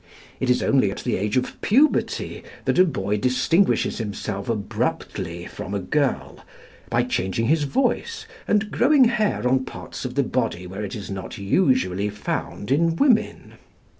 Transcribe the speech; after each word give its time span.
It 0.39 0.49
is 0.49 0.63
only 0.63 0.89
at 0.89 1.01
the 1.03 1.15
age 1.15 1.37
of 1.37 1.61
puberty 1.61 2.41
that 2.65 2.79
a 2.79 2.85
boy 2.85 3.17
distinguishes 3.17 3.99
himself 3.99 4.49
abruptly 4.49 5.45
from 5.45 5.75
a 5.75 5.79
girl, 5.79 6.43
by 6.89 7.03
changing 7.03 7.45
his 7.45 7.65
voice 7.65 8.25
and 8.47 8.71
growing 8.71 9.03
hair 9.03 9.47
on 9.47 9.63
parts 9.63 10.03
of 10.03 10.15
the 10.15 10.23
body 10.23 10.65
where 10.65 10.83
it 10.83 10.95
is 10.95 11.11
not 11.11 11.37
usually 11.37 12.09
found 12.09 12.71
in 12.71 12.95
women. 12.95 13.53